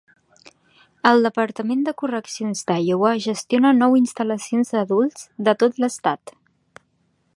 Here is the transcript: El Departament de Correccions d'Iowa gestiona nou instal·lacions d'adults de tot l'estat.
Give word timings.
El 1.09 1.19
Departament 1.27 1.83
de 1.89 1.93
Correccions 2.03 2.65
d'Iowa 2.71 3.11
gestiona 3.27 3.75
nou 3.83 3.99
instal·lacions 4.01 4.75
d'adults 4.77 5.29
de 5.49 5.55
tot 5.65 5.79
l'estat. 5.85 6.35